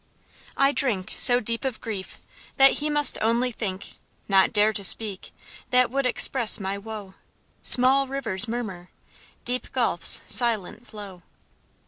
"I 0.57 0.71
drink 0.71 1.13
So 1.15 1.39
deep 1.39 1.63
of 1.63 1.79
grief, 1.79 2.17
that 2.57 2.79
he 2.81 2.89
must 2.89 3.19
only 3.21 3.51
think, 3.51 3.97
Not 4.27 4.51
dare 4.51 4.73
to 4.73 4.83
speak, 4.83 5.31
that 5.69 5.91
would 5.91 6.07
express 6.07 6.59
my 6.59 6.75
woe: 6.75 7.13
Small 7.61 8.07
rivers 8.07 8.47
murmur, 8.47 8.89
deep 9.45 9.71
gulfs 9.71 10.23
silent 10.25 10.87
flow." 10.87 11.21